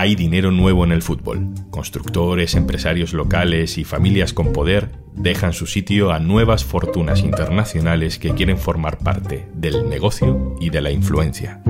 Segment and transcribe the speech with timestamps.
[0.00, 1.50] Hay dinero nuevo en el fútbol.
[1.70, 8.32] Constructores, empresarios locales y familias con poder dejan su sitio a nuevas fortunas internacionales que
[8.32, 11.62] quieren formar parte del negocio y de la influencia.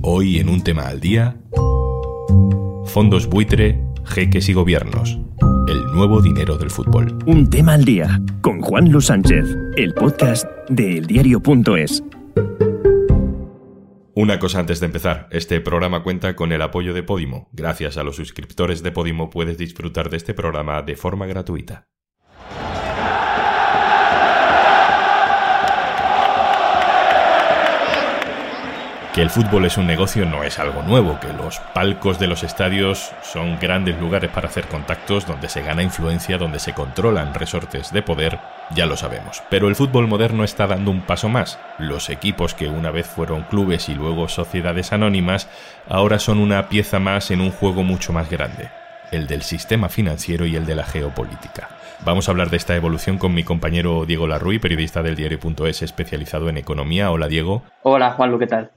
[0.00, 1.38] Hoy en un tema al día,
[2.84, 5.18] fondos buitre, jeques y gobiernos.
[5.66, 7.18] El nuevo dinero del fútbol.
[7.26, 9.44] Un tema al día con Juan Luis Sánchez,
[9.76, 12.04] el podcast de eldiario.es.
[14.14, 17.48] Una cosa antes de empezar, este programa cuenta con el apoyo de Podimo.
[17.52, 21.86] Gracias a los suscriptores de Podimo puedes disfrutar de este programa de forma gratuita.
[29.14, 32.42] Que el fútbol es un negocio no es algo nuevo, que los palcos de los
[32.42, 37.92] estadios son grandes lugares para hacer contactos donde se gana influencia, donde se controlan resortes
[37.92, 38.40] de poder,
[38.74, 39.42] ya lo sabemos.
[39.50, 41.58] Pero el fútbol moderno está dando un paso más.
[41.78, 45.48] Los equipos que una vez fueron clubes y luego sociedades anónimas,
[45.88, 48.70] ahora son una pieza más en un juego mucho más grande,
[49.12, 51.68] el del sistema financiero y el de la geopolítica.
[52.04, 56.48] Vamos a hablar de esta evolución con mi compañero Diego Larruy, periodista del diario.es especializado
[56.48, 57.10] en economía.
[57.10, 57.62] Hola Diego.
[57.82, 58.70] Hola Juanlu, ¿qué tal?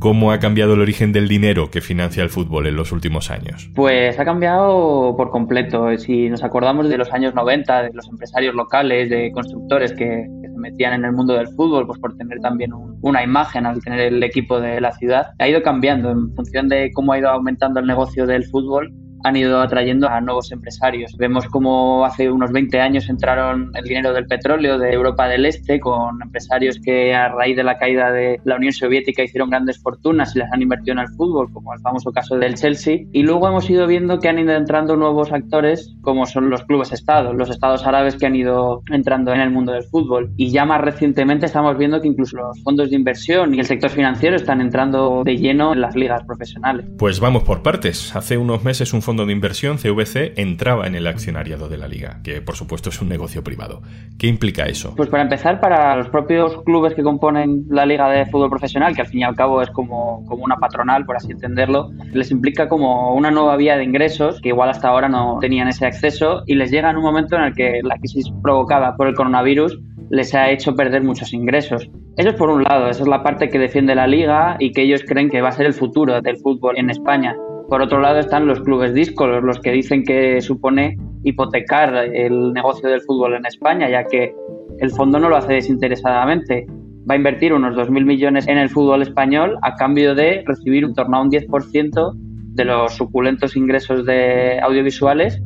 [0.00, 3.70] ¿Cómo ha cambiado el origen del dinero que financia el fútbol en los últimos años?
[3.74, 5.94] Pues ha cambiado por completo.
[5.98, 10.58] Si nos acordamos de los años 90, de los empresarios locales, de constructores que, se
[10.58, 12.70] metían en el mundo del fútbol, pues por tener también
[13.02, 16.90] una imagen al tener el equipo de la ciudad, ha ido cambiando en función de
[16.94, 18.90] cómo ha ido aumentando el negocio del fútbol
[19.24, 21.16] han ido atrayendo a nuevos empresarios.
[21.16, 25.80] Vemos como hace unos 20 años entraron el dinero del petróleo de Europa del Este
[25.80, 30.34] con empresarios que a raíz de la caída de la Unión Soviética hicieron grandes fortunas
[30.34, 33.00] y las han invertido en el fútbol, como el famoso caso del Chelsea.
[33.12, 36.92] Y luego hemos ido viendo que han ido entrando nuevos actores como son los clubes
[36.92, 40.32] estados, los estados árabes que han ido entrando en el mundo del fútbol.
[40.36, 43.90] Y ya más recientemente estamos viendo que incluso los fondos de inversión y el sector
[43.90, 46.86] financiero están entrando de lleno en las ligas profesionales.
[46.98, 48.14] Pues vamos por partes.
[48.14, 52.20] Hace unos meses un fondo de inversión, CVC, entraba en el accionariado de la liga,
[52.22, 53.82] que por supuesto es un negocio privado.
[54.20, 54.94] ¿Qué implica eso?
[54.94, 59.00] Pues para empezar, para los propios clubes que componen la liga de fútbol profesional, que
[59.00, 62.68] al fin y al cabo es como, como una patronal, por así entenderlo, les implica
[62.68, 66.54] como una nueva vía de ingresos que igual hasta ahora no tenían ese acceso y
[66.54, 69.76] les llega en un momento en el que la crisis provocada por el coronavirus
[70.10, 71.90] les ha hecho perder muchos ingresos.
[72.16, 74.82] Eso es por un lado, esa es la parte que defiende la liga y que
[74.82, 77.34] ellos creen que va a ser el futuro del fútbol en España.
[77.70, 82.88] Por otro lado están los clubes discos, los que dicen que supone hipotecar el negocio
[82.88, 84.34] del fútbol en España, ya que
[84.80, 86.66] el fondo no lo hace desinteresadamente.
[87.08, 90.94] Va a invertir unos 2.000 millones en el fútbol español a cambio de recibir un
[90.94, 95.40] torno a un 10% de los suculentos ingresos de audiovisuales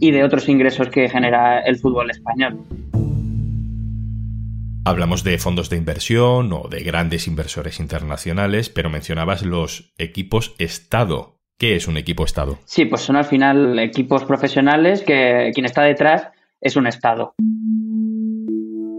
[0.00, 2.58] y de otros ingresos que genera el fútbol español.
[4.84, 11.39] Hablamos de fondos de inversión o de grandes inversores internacionales, pero mencionabas los equipos Estado.
[11.60, 12.56] ¿Qué es un equipo Estado?
[12.64, 16.28] Sí, pues son al final equipos profesionales que quien está detrás
[16.58, 17.34] es un Estado.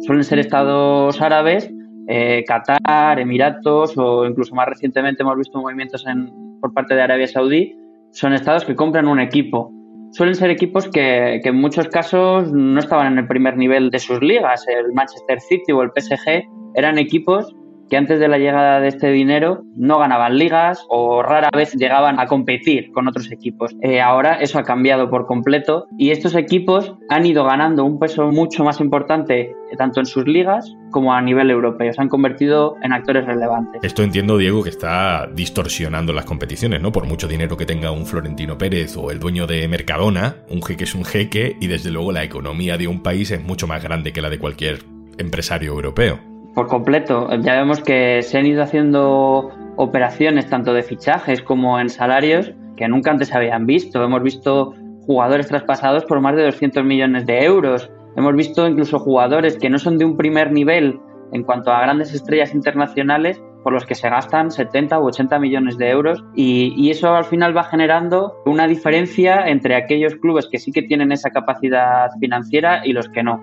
[0.06, 1.72] Suelen ser estados árabes,
[2.08, 7.28] eh, Qatar, Emiratos o incluso más recientemente hemos visto movimientos en, por parte de Arabia
[7.28, 7.76] Saudí.
[8.12, 9.74] Son estados que compran un equipo.
[10.12, 13.98] Suelen ser equipos que, que en muchos casos no estaban en el primer nivel de
[13.98, 14.68] sus ligas.
[14.68, 16.44] El Manchester City o el PSG
[16.76, 17.56] eran equipos
[17.92, 22.22] que antes de la llegada de este dinero no ganaban ligas o rara vez llegaban
[22.22, 23.76] a competir con otros equipos.
[23.82, 28.32] Eh, ahora eso ha cambiado por completo y estos equipos han ido ganando un peso
[28.32, 31.92] mucho más importante eh, tanto en sus ligas como a nivel europeo.
[31.92, 33.84] Se han convertido en actores relevantes.
[33.84, 36.94] Esto entiendo, Diego, que está distorsionando las competiciones, ¿no?
[36.94, 40.86] Por mucho dinero que tenga un Florentino Pérez o el dueño de Mercadona, un jeque
[40.86, 44.14] es un jeque y desde luego la economía de un país es mucho más grande
[44.14, 44.80] que la de cualquier
[45.18, 46.31] empresario europeo.
[46.54, 47.30] Por completo.
[47.42, 52.88] Ya vemos que se han ido haciendo operaciones tanto de fichajes como en salarios que
[52.88, 54.04] nunca antes habían visto.
[54.04, 54.74] Hemos visto
[55.06, 57.90] jugadores traspasados por más de 200 millones de euros.
[58.18, 61.00] Hemos visto incluso jugadores que no son de un primer nivel
[61.32, 65.78] en cuanto a grandes estrellas internacionales por los que se gastan 70 u 80 millones
[65.78, 70.58] de euros y, y, eso al final va generando una diferencia entre aquellos clubes que
[70.58, 73.40] sí que tienen esa capacidad financiera y los que no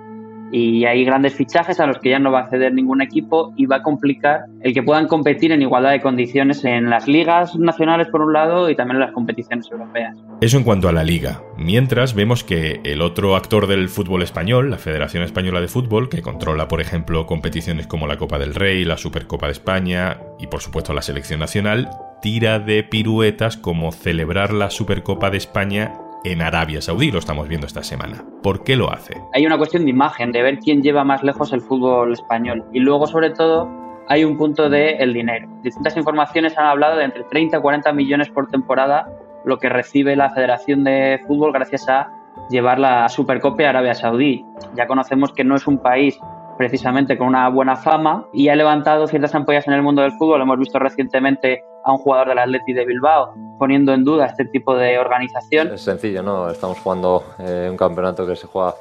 [0.51, 3.67] y hay grandes fichajes a los que ya no va a acceder ningún equipo y
[3.67, 8.09] va a complicar el que puedan competir en igualdad de condiciones en las ligas nacionales
[8.09, 10.17] por un lado y también en las competiciones europeas.
[10.41, 11.43] Eso en cuanto a la liga.
[11.57, 16.23] Mientras vemos que el otro actor del fútbol español, la Federación Española de Fútbol, que
[16.23, 20.61] controla por ejemplo competiciones como la Copa del Rey, la Supercopa de España y por
[20.61, 21.89] supuesto la selección nacional,
[22.23, 25.93] tira de piruetas como celebrar la Supercopa de España
[26.25, 28.25] en Arabia Saudí, lo estamos viendo esta semana.
[28.43, 29.15] ¿Por qué lo hace?
[29.35, 32.65] Hay una cuestión de imagen, de ver quién lleva más lejos el fútbol español.
[32.73, 33.69] Y luego, sobre todo,
[34.09, 35.49] hay un punto de el dinero.
[35.63, 39.09] Distintas informaciones han hablado de entre 30 y 40 millones por temporada
[39.45, 42.11] lo que recibe la Federación de Fútbol gracias a
[42.51, 44.45] llevar la Supercopa a Arabia Saudí.
[44.75, 46.19] Ya conocemos que no es un país
[46.59, 50.43] precisamente con una buena fama y ha levantado ciertas ampollas en el mundo del fútbol.
[50.43, 54.77] Hemos visto recientemente a un jugador del Atleti de Bilbao poniendo en duda este tipo
[54.77, 55.73] de organización.
[55.73, 56.51] Es sencillo, ¿no?
[56.51, 58.75] Estamos jugando eh, un campeonato que se juega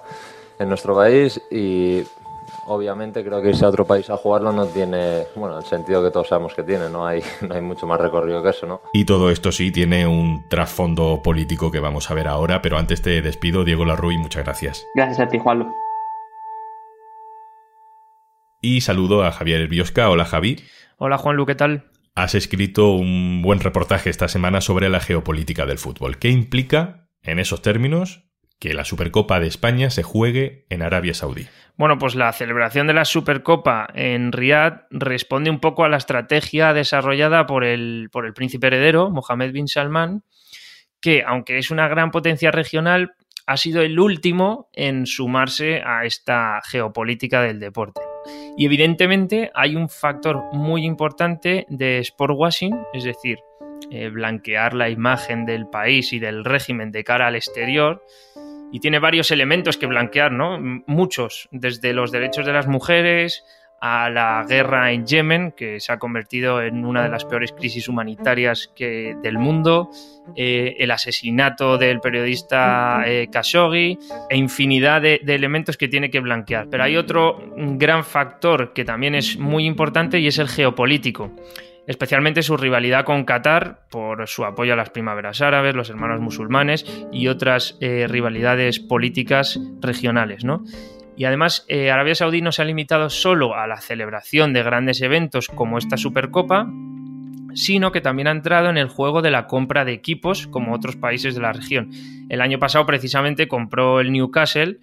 [0.60, 2.04] en nuestro país y
[2.66, 6.12] obviamente creo que irse a otro país a jugarlo no tiene, bueno, el sentido que
[6.12, 8.82] todos sabemos que tiene, no hay, no hay mucho más recorrido que eso, ¿no?
[8.92, 13.02] Y todo esto sí tiene un trasfondo político que vamos a ver ahora, pero antes
[13.02, 14.86] te despido, Diego Larruy, muchas gracias.
[14.96, 15.87] Gracias a ti, Juanlo.
[18.62, 20.10] Y saludo a Javier Biosca.
[20.10, 20.58] Hola, Javi.
[20.98, 21.86] Hola, Juanlu, ¿qué tal?
[22.16, 26.18] Has escrito un buen reportaje esta semana sobre la geopolítica del fútbol.
[26.18, 28.24] ¿Qué implica, en esos términos,
[28.60, 31.48] que la Supercopa de España se juegue en Arabia Saudí?
[31.76, 36.74] Bueno, pues la celebración de la Supercopa en Riad responde un poco a la estrategia
[36.74, 40.24] desarrollada por el, por el príncipe heredero, Mohammed bin Salman,
[41.00, 43.14] que, aunque es una gran potencia regional,
[43.46, 48.02] ha sido el último en sumarse a esta geopolítica del deporte.
[48.58, 53.40] Y evidentemente hay un factor muy importante de sport washing, es decir,
[53.92, 58.04] eh, blanquear la imagen del país y del régimen de cara al exterior.
[58.72, 60.60] Y tiene varios elementos que blanquear, ¿no?
[60.60, 63.46] Muchos, desde los derechos de las mujeres,
[63.80, 67.88] a la guerra en Yemen, que se ha convertido en una de las peores crisis
[67.88, 69.90] humanitarias que, del mundo,
[70.36, 73.98] eh, el asesinato del periodista eh, Khashoggi
[74.30, 76.68] e infinidad de, de, elementos que tiene que blanquear.
[76.70, 81.32] Pero hay otro gran factor que también es muy importante y es el geopolítico
[81.88, 86.86] especialmente su rivalidad con Qatar por su apoyo a las primaveras árabes, los hermanos musulmanes
[87.12, 90.64] y otras eh, rivalidades políticas regionales, ¿no?
[91.18, 95.02] Y además, eh, Arabia Saudí no se ha limitado solo a la celebración de grandes
[95.02, 96.70] eventos como esta Supercopa,
[97.56, 100.96] sino que también ha entrado en el juego de la compra de equipos como otros
[100.96, 101.90] países de la región.
[102.30, 104.78] El año pasado precisamente compró el Newcastle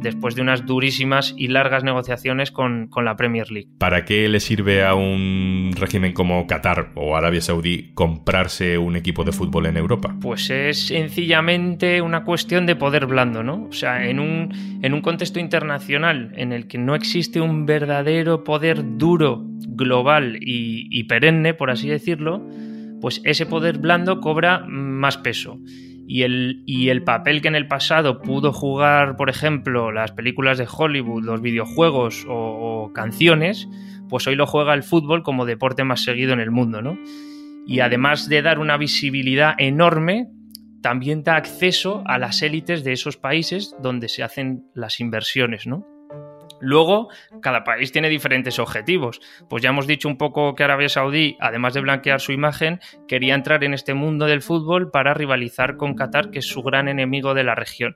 [0.00, 3.68] después de unas durísimas y largas negociaciones con, con, la Premier League.
[3.78, 9.24] ¿Para qué le sirve a un régimen como Qatar o Arabia Saudí comprarse un equipo
[9.24, 10.14] de fútbol en Europa?
[10.20, 13.66] Pues es sencillamente una cuestión de poder blando, ¿no?
[13.68, 18.44] O sea, en un, en un contexto internacional en el que no existe un verdadero
[18.44, 22.46] poder duro, global y, y perenne, por así decirlo,
[23.00, 25.58] pues ese poder blando cobra más peso
[26.06, 30.58] y el, y el papel que en el pasado pudo jugar, por ejemplo, las películas
[30.58, 33.68] de Hollywood, los videojuegos o, o, canciones,
[34.08, 36.98] pues hoy lo juega el fútbol como deporte más seguido en el mundo, ¿no?
[37.66, 40.28] Y además de dar una visibilidad enorme,
[40.82, 45.95] también da acceso a las élites de esos países donde se hacen las inversiones, ¿no?
[46.60, 47.08] Luego,
[47.42, 49.20] cada país tiene diferentes objetivos.
[49.48, 53.34] Pues ya hemos dicho un poco que Arabia Saudí, además de blanquear su imagen, quería
[53.34, 57.34] entrar en este mundo del fútbol para rivalizar con Qatar, que es su gran enemigo
[57.34, 57.94] de la región.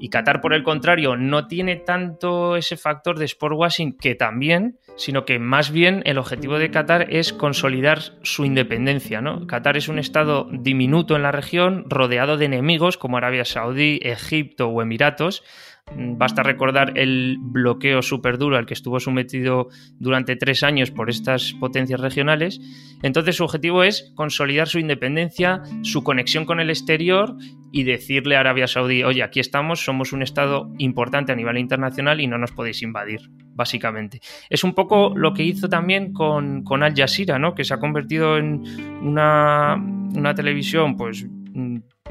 [0.00, 4.78] Y Qatar, por el contrario, no tiene tanto ese factor de sport washing que también,
[4.96, 9.20] sino que más bien el objetivo de Qatar es consolidar su independencia.
[9.20, 9.46] ¿no?
[9.46, 14.68] Qatar es un estado diminuto en la región, rodeado de enemigos como Arabia Saudí, Egipto
[14.68, 15.42] o Emiratos,
[15.90, 19.68] Basta recordar el bloqueo súper duro al que estuvo sometido
[19.98, 22.60] durante tres años por estas potencias regionales.
[23.02, 27.36] Entonces su objetivo es consolidar su independencia, su conexión con el exterior
[27.72, 32.20] y decirle a Arabia Saudí, oye, aquí estamos, somos un Estado importante a nivel internacional
[32.20, 34.20] y no nos podéis invadir, básicamente.
[34.50, 37.54] Es un poco lo que hizo también con, con Al Jazeera, ¿no?
[37.54, 38.62] que se ha convertido en
[39.02, 41.26] una, una televisión pues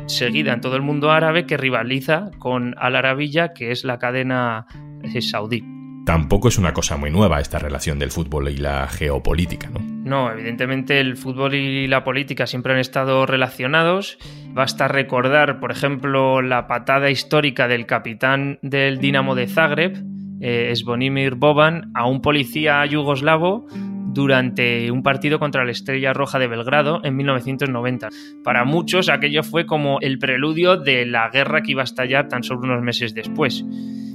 [0.07, 4.65] seguida en todo el mundo árabe que rivaliza con Al Arabiya, que es la cadena
[5.03, 5.63] eh, saudí.
[6.05, 9.79] Tampoco es una cosa muy nueva esta relación del fútbol y la geopolítica, ¿no?
[10.03, 14.17] No, evidentemente el fútbol y la política siempre han estado relacionados.
[14.49, 20.03] Basta recordar, por ejemplo, la patada histórica del capitán del Dinamo de Zagreb,
[20.41, 23.67] eh, Svonimir Boban, a un policía yugoslavo
[24.13, 28.09] durante un partido contra la Estrella Roja de Belgrado en 1990.
[28.43, 32.43] Para muchos aquello fue como el preludio de la guerra que iba a estallar tan
[32.43, 33.63] solo unos meses después.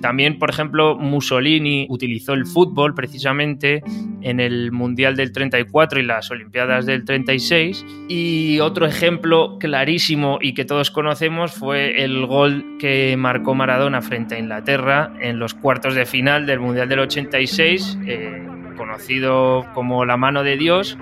[0.00, 3.82] También, por ejemplo, Mussolini utilizó el fútbol precisamente
[4.22, 7.84] en el Mundial del 34 y las Olimpiadas del 36.
[8.08, 14.36] Y otro ejemplo clarísimo y que todos conocemos fue el gol que marcó Maradona frente
[14.36, 17.98] a Inglaterra en los cuartos de final del Mundial del 86.
[18.06, 18.45] Eh,
[18.76, 20.98] conocido como la mano de Dios,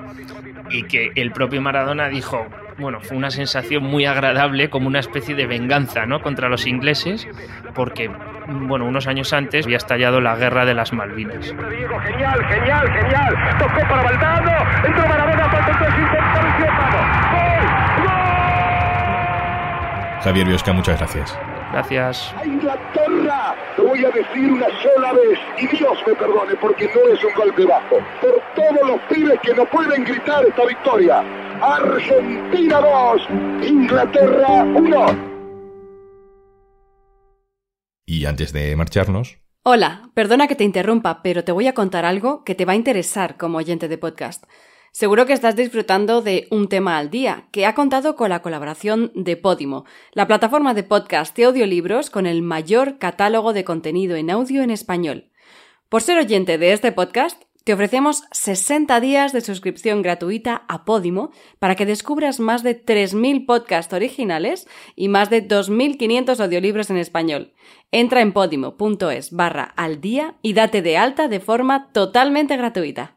[0.70, 2.46] y que el propio Maradona dijo,
[2.78, 6.20] bueno, fue una sensación muy agradable, como una especie de venganza ¿no?
[6.20, 7.28] contra los ingleses,
[7.74, 8.10] porque
[8.48, 11.46] bueno, unos años antes había estallado la guerra de las Malvinas.
[11.46, 13.58] Genial, genial, genial.
[13.58, 14.52] Tocó para Valdano,
[14.84, 15.34] entró Maradona,
[20.24, 21.38] Javier Biosca, muchas gracias.
[21.74, 22.32] Gracias.
[22.36, 27.12] A Inglaterra, lo voy a decir una sola vez, y Dios me perdone porque no
[27.12, 27.96] es un golpe bajo.
[28.20, 31.18] Por todos los pibes que no pueden gritar esta victoria.
[31.60, 33.22] Argentina 2,
[33.68, 35.06] Inglaterra 1.
[38.06, 39.38] Y antes de marcharnos...
[39.64, 42.76] Hola, perdona que te interrumpa, pero te voy a contar algo que te va a
[42.76, 44.44] interesar como oyente de podcast.
[44.94, 49.10] Seguro que estás disfrutando de Un tema al día, que ha contado con la colaboración
[49.16, 54.30] de Podimo, la plataforma de podcast de audiolibros con el mayor catálogo de contenido en
[54.30, 55.32] audio en español.
[55.88, 61.32] Por ser oyente de este podcast, te ofrecemos 60 días de suscripción gratuita a Podimo
[61.58, 67.52] para que descubras más de 3.000 podcasts originales y más de 2.500 audiolibros en español.
[67.90, 73.16] Entra en podimo.es barra al día y date de alta de forma totalmente gratuita.